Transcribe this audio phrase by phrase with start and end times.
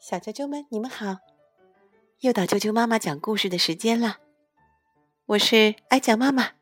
[0.00, 1.18] 小啾啾们，你们好！
[2.20, 4.16] 又到啾啾妈妈讲故事的时间了。
[5.26, 6.52] 我是爱讲妈妈，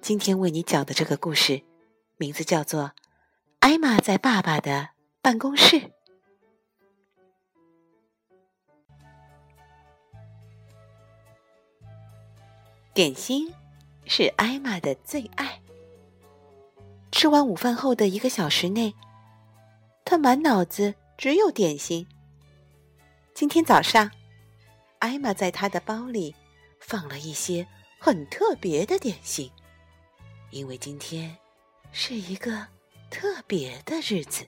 [0.00, 1.62] 今天为你讲的这个故事，
[2.16, 2.82] 名字叫做
[3.60, 4.88] 《艾玛在爸爸的
[5.22, 5.76] 办公室》。
[12.92, 13.54] 点心
[14.04, 15.62] 是艾玛的最爱。
[17.12, 18.96] 吃完午饭后的一个小时内，
[20.04, 22.08] 他满脑子只有点心。
[23.34, 24.10] 今天早上，
[24.98, 26.34] 艾玛在她的包里
[26.78, 27.66] 放了一些
[27.98, 29.50] 很特别的点心，
[30.50, 31.36] 因为今天
[31.92, 32.68] 是一个
[33.10, 34.46] 特别的日子。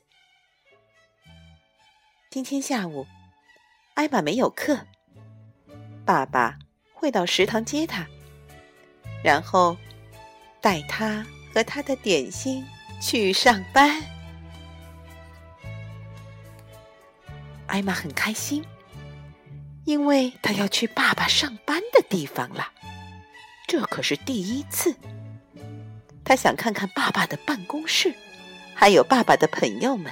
[2.29, 3.07] 今天下午，
[3.95, 4.85] 艾玛没有课，
[6.05, 6.57] 爸爸
[6.93, 8.05] 会到食堂接她，
[9.23, 9.75] 然后
[10.61, 12.63] 带她和她的点心
[13.01, 14.01] 去上班。
[17.65, 18.63] 艾玛很开心。
[19.85, 22.71] 因为他要去爸爸上班的地方了，
[23.67, 24.95] 这可是第一次。
[26.23, 28.11] 他想看看爸爸的办公室，
[28.73, 30.11] 还有爸爸的朋友们。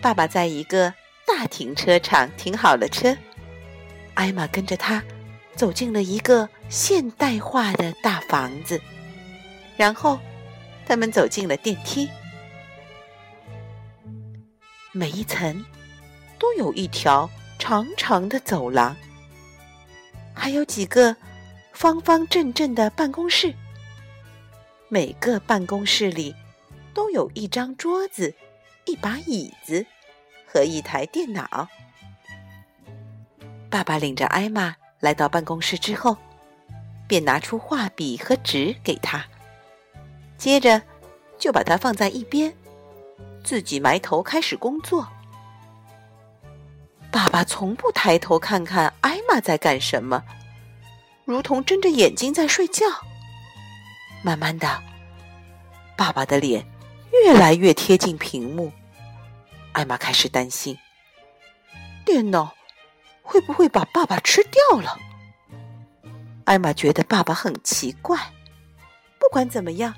[0.00, 0.92] 爸爸在一个
[1.24, 3.16] 大停车场停好了车，
[4.14, 5.02] 艾玛跟着他
[5.54, 8.82] 走进了一个现代化的大房子，
[9.76, 10.18] 然后
[10.86, 12.10] 他们走进了电梯，
[14.90, 15.64] 每一层
[16.36, 17.30] 都有一条。
[17.66, 18.94] 长长的走廊，
[20.34, 21.16] 还有几个
[21.72, 23.54] 方方正正的办公室。
[24.90, 26.36] 每个办公室里
[26.92, 28.34] 都有一张桌子、
[28.84, 29.86] 一把椅子
[30.46, 31.66] 和一台电脑。
[33.70, 36.18] 爸爸领着艾玛来到办公室之后，
[37.08, 39.24] 便拿出画笔和纸给他，
[40.36, 40.82] 接着
[41.38, 42.52] 就把它放在一边，
[43.42, 45.08] 自己埋头开始工作。
[47.14, 50.24] 爸爸从不抬头看看艾玛在干什么，
[51.24, 52.84] 如同睁着眼睛在睡觉。
[54.24, 54.82] 慢慢的，
[55.96, 56.66] 爸爸的脸
[57.12, 58.72] 越来越贴近屏幕，
[59.74, 60.76] 艾玛开始担心，
[62.04, 62.52] 电脑
[63.22, 64.98] 会不会把爸爸吃掉了？
[66.46, 68.18] 艾玛觉得爸爸很奇怪。
[69.20, 69.94] 不管怎么样，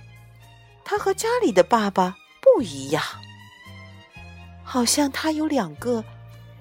[0.85, 3.03] 他和家里的爸爸不一样，
[4.63, 6.05] 好像他有两个。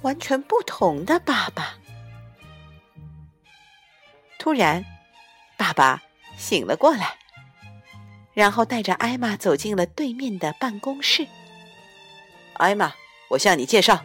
[0.02, 1.76] 完全不同的爸爸。
[4.38, 4.86] 突然，
[5.58, 6.04] 爸爸
[6.38, 7.18] 醒了过来，
[8.34, 11.26] 然后带着艾玛走进了对面的办公室。
[12.54, 12.94] 艾玛，
[13.30, 14.04] 我向你介绍，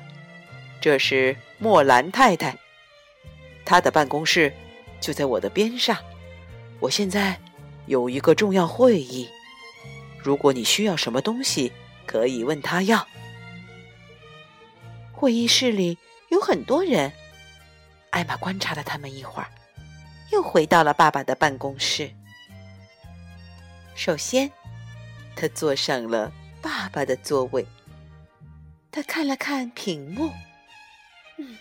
[0.80, 2.56] 这是莫兰太太，
[3.64, 4.52] 她的办公室
[5.00, 5.96] 就在我的边上。
[6.80, 7.38] 我现在
[7.84, 9.28] 有一个重要会议，
[10.18, 11.70] 如果你需要什么东西，
[12.06, 13.06] 可以问她要。
[15.20, 15.98] 会议室里
[16.30, 17.12] 有很多人，
[18.08, 19.50] 艾玛观察了他们一会儿，
[20.32, 22.10] 又回到了爸爸的办公室。
[23.94, 24.50] 首先，
[25.36, 26.32] 他坐上了
[26.62, 27.66] 爸爸的座位。
[28.90, 30.32] 他看了看屏幕，
[31.36, 31.54] 嗯，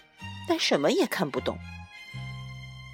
[0.48, 1.60] 但什么也看不懂。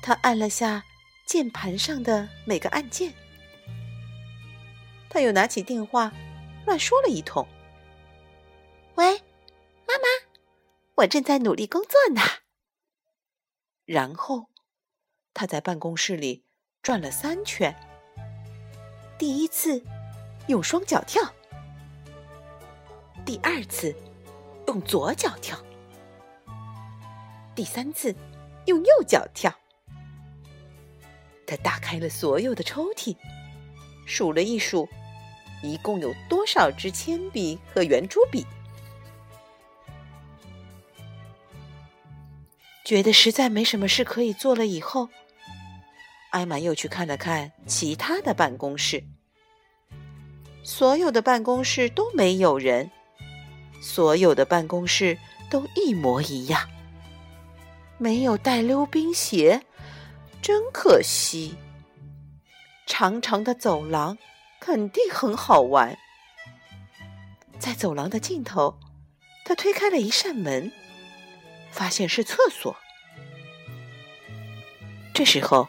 [0.01, 0.83] 他按了下
[1.27, 3.13] 键盘上的每个按键，
[5.11, 6.11] 他又拿起电话
[6.65, 7.47] 乱说了一通
[8.97, 9.21] ：“喂，”
[10.95, 12.21] 我正在努力工作呢。
[13.85, 14.49] 然后，
[15.33, 16.45] 他在办公室里
[16.81, 17.75] 转了三圈。
[19.17, 19.83] 第一次
[20.47, 21.21] 用双脚跳，
[23.25, 23.93] 第二次
[24.67, 25.57] 用左脚跳，
[27.53, 28.15] 第三次
[28.65, 29.53] 用右脚跳。
[31.45, 33.15] 他打开了所有的抽屉，
[34.07, 34.87] 数了一数，
[35.61, 38.45] 一共有多少支铅笔和圆珠笔。
[42.85, 45.09] 觉得实在没什么事可以做了以后，
[46.29, 49.03] 艾玛又去看了看其他的办公室。
[50.63, 52.91] 所有的办公室都没有人，
[53.81, 55.17] 所有的办公室
[55.49, 56.69] 都一模一样，
[57.97, 59.63] 没有带溜冰鞋，
[60.39, 61.55] 真可惜。
[62.85, 64.15] 长长的走廊
[64.59, 65.97] 肯定很好玩。
[67.57, 68.77] 在走廊的尽头，
[69.43, 70.71] 他推开了一扇门。
[71.75, 72.73] 发现是厕所。
[75.13, 75.67] 这时候，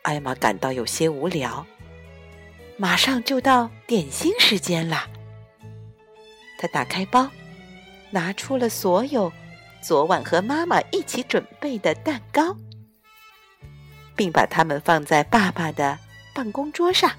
[0.00, 1.66] 艾玛感到有些无聊，
[2.78, 5.06] 马上就到点心时间了。
[6.58, 7.28] 她打开包，
[8.10, 9.30] 拿出了所有
[9.82, 12.56] 昨晚和妈妈一起准备的蛋糕，
[14.16, 15.98] 并把它们放在爸爸的
[16.34, 17.10] 办公桌上。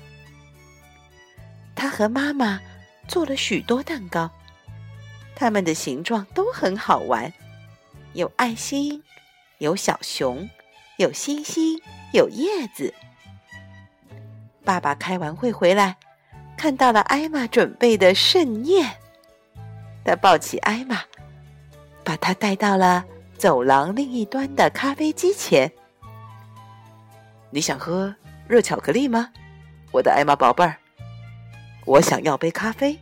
[1.76, 2.60] 他和妈妈
[3.08, 4.32] 做了许多蛋糕，
[5.36, 7.32] 它们的形状都很好玩，
[8.18, 9.04] 有爱心，
[9.60, 10.50] 有小熊，
[10.98, 11.80] 有星星，
[12.14, 12.92] 有叶子。
[14.66, 15.98] 爸爸开完会回来，
[16.58, 18.98] 看到了艾玛准备的盛宴，
[20.04, 21.04] 他抱起艾玛，
[22.04, 23.06] 把她带到了
[23.38, 25.72] 走廊另一端的咖啡机前。
[27.52, 28.16] 你想喝
[28.48, 29.32] 热巧克力吗，
[29.92, 30.76] 我的艾玛宝贝儿？
[31.86, 33.00] 我想要杯咖啡。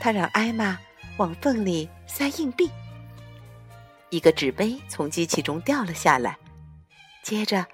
[0.00, 0.76] 他让艾玛
[1.18, 2.68] 往缝里塞硬币，
[4.10, 6.36] 一个纸杯从机器中掉了下来，
[7.22, 7.66] 接着。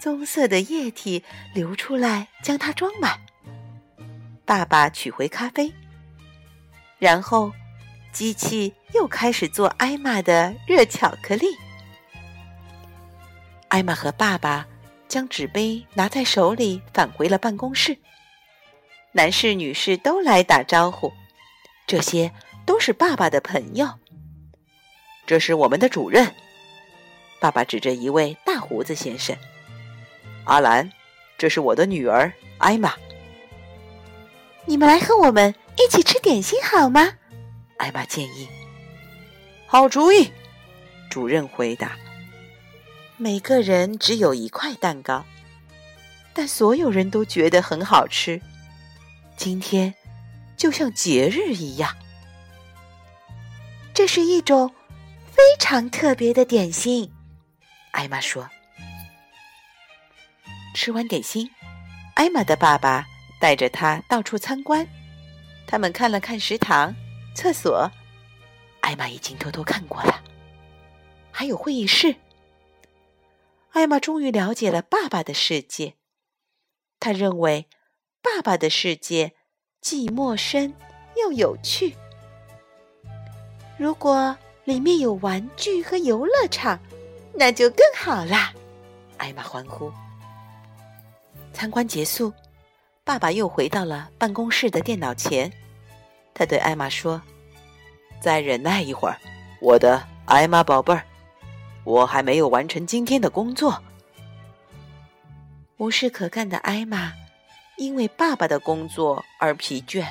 [0.00, 3.18] 棕色的液体流出来，将它装满。
[4.44, 5.74] 爸爸取回咖啡，
[7.00, 7.52] 然后
[8.12, 11.46] 机器又开始做艾玛的热巧克力。
[13.66, 14.68] 艾玛和爸爸
[15.08, 17.98] 将纸杯拿在手里，返回了办公室。
[19.10, 21.12] 男士、女士都来打招呼，
[21.88, 22.32] 这些
[22.64, 23.98] 都是爸爸的朋友。
[25.28, 26.34] 这是我们的主任，
[27.38, 29.36] 爸爸指着一位大胡子先生。
[30.44, 30.90] 阿兰，
[31.36, 32.94] 这是我的女儿艾玛。
[34.64, 37.12] 你们来和我们一起吃点心好吗？
[37.76, 38.48] 艾玛建议。
[39.66, 40.32] 好主意，
[41.10, 41.94] 主任回答。
[43.18, 45.26] 每个人只有一块蛋糕，
[46.32, 48.40] 但所有人都觉得很好吃。
[49.36, 49.92] 今天
[50.56, 51.94] 就像节日一样。
[53.92, 54.72] 这是一种
[55.38, 57.08] 非常特别的点心，
[57.92, 58.50] 艾玛说。
[60.74, 61.48] 吃完点心，
[62.16, 63.06] 艾玛的爸爸
[63.40, 64.84] 带着她到处参观。
[65.64, 66.92] 他们看了看食堂、
[67.36, 67.88] 厕所，
[68.80, 70.20] 艾玛已经偷偷看过了。
[71.30, 72.16] 还有会议室。
[73.70, 75.94] 艾玛终于了解了爸爸的世界。
[76.98, 77.68] 他认为，
[78.20, 79.36] 爸爸的世界
[79.80, 80.74] 既陌生
[81.14, 81.94] 又有趣。
[83.78, 84.36] 如果
[84.68, 86.78] 里面有玩具和游乐场，
[87.32, 88.52] 那就更好啦！
[89.16, 89.90] 艾玛欢呼。
[91.54, 92.30] 参观结束，
[93.02, 95.50] 爸爸又回到了办公室的电脑前。
[96.34, 97.22] 他对艾玛说
[98.20, 99.18] ：“再忍耐一会儿，
[99.62, 101.02] 我的艾玛宝贝儿，
[101.84, 103.82] 我还没有完成今天的工作。”
[105.78, 107.14] 无事可干的艾玛
[107.78, 110.06] 因为爸爸的工作而疲倦，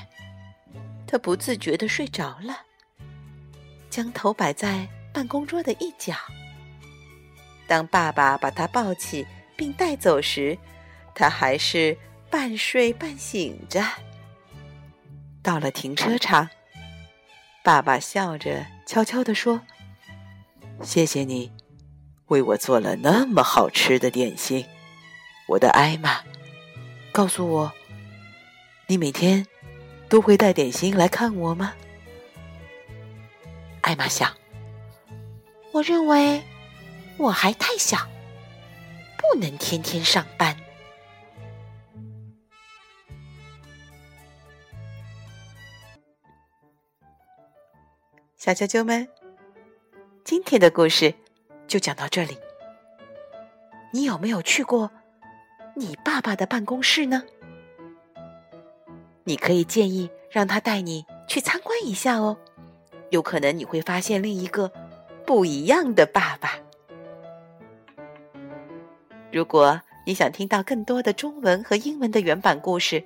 [1.06, 2.57] 他不自觉的睡着了，
[3.98, 6.14] 将头摆在办公桌的一角。
[7.66, 10.56] 当爸爸把他抱起并带走时，
[11.16, 11.98] 他还是
[12.30, 13.84] 半睡半醒着。
[15.42, 16.48] 到了停车场，
[17.64, 19.60] 爸爸笑着悄悄地说
[20.84, 21.52] ：“谢谢你，
[22.28, 24.64] 为我做了那么好吃的点心，
[25.48, 26.22] 我的艾玛。
[27.12, 27.74] 告诉我，
[28.86, 29.48] 你每天
[30.08, 31.74] 都会带点心来看我吗？”
[33.88, 34.36] 艾玛想
[35.72, 36.44] ：“我认为
[37.16, 37.98] 我还太小，
[39.18, 40.54] 不能天天上班。”
[48.36, 49.07] 小啾啾们，
[50.25, 51.13] 今天的故事
[51.66, 52.38] 就讲到这里。
[53.94, 54.92] 你有没有去过
[55.78, 57.24] 你爸爸的办公室呢？
[59.24, 62.38] 你可以建议让他带你去参观一下哦，
[63.09, 64.71] 有可能你会发现另一个
[65.26, 66.59] 不一样的爸爸。
[69.31, 73.04] 如果你想听到更多的中文和英文的原版故事，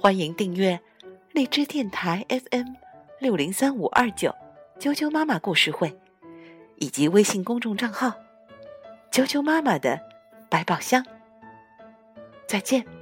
[0.00, 0.80] 欢迎订阅
[1.32, 2.74] 荔枝电台 FM。
[3.20, 4.32] 六零三五二九，
[4.78, 5.92] 啾啾妈妈故事会，
[6.76, 8.12] 以及微信公众账号
[9.10, 10.00] “啾啾妈妈的
[10.48, 11.04] 百宝箱”。
[12.46, 12.97] 再见。